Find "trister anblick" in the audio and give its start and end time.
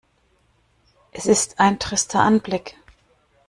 1.77-2.75